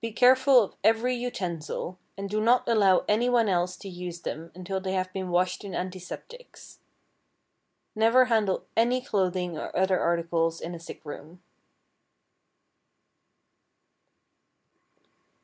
[0.00, 4.52] Be careful of every utensil, and do not allow any one else to use them
[4.54, 6.78] until they have been washed in antiseptics.
[7.96, 11.42] Never handle any clothing or other articles in a sick room.